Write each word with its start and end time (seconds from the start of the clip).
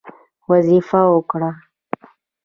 وظیفه 0.49 0.99
ورکړه. 1.13 1.51